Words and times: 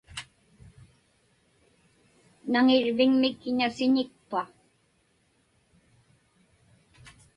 Naŋirviŋmi 2.51 3.29
kiña 3.41 3.67
siñikpa? 3.75 4.41